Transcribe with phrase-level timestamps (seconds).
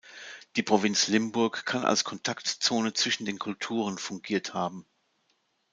[0.55, 4.87] Die Provinz Limburg kann als Kontaktzone zwischen den Kulturen fungiert haben.